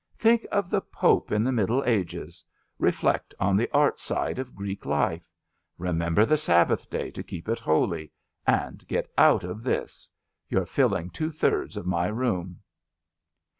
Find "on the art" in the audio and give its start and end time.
3.39-3.99